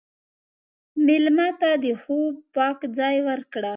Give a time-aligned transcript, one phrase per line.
[1.05, 3.69] مېلمه ته د خوب پاک ځای ورکړه.